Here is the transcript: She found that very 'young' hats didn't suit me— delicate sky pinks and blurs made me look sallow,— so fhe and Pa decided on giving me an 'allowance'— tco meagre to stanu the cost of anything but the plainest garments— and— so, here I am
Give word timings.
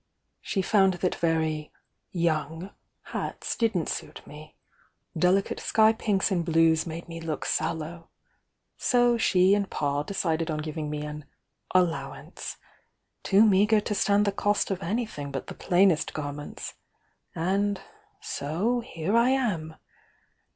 She 0.41 0.63
found 0.63 0.95
that 0.95 1.13
very 1.13 1.71
'young' 2.11 2.71
hats 3.13 3.55
didn't 3.55 3.87
suit 3.87 4.25
me— 4.25 4.55
delicate 5.15 5.59
sky 5.59 5.93
pinks 5.93 6.31
and 6.31 6.43
blurs 6.43 6.87
made 6.87 7.07
me 7.07 7.21
look 7.21 7.45
sallow,— 7.45 8.09
so 8.77 9.15
fhe 9.19 9.55
and 9.55 9.69
Pa 9.69 10.01
decided 10.01 10.49
on 10.49 10.57
giving 10.57 10.89
me 10.89 11.05
an 11.05 11.25
'allowance'— 11.75 12.57
tco 13.23 13.47
meagre 13.47 13.81
to 13.81 13.93
stanu 13.93 14.25
the 14.25 14.31
cost 14.31 14.71
of 14.71 14.81
anything 14.81 15.31
but 15.31 15.45
the 15.45 15.53
plainest 15.53 16.13
garments— 16.15 16.73
and— 17.35 17.81
so, 18.39 18.79
here 18.79 19.15
I 19.15 19.29
am 19.29 19.75